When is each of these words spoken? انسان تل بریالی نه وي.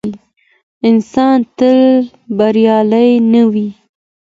انسان 0.87 1.37
تل 1.57 1.79
بریالی 2.37 3.09
نه 3.31 3.41
وي. 3.51 3.67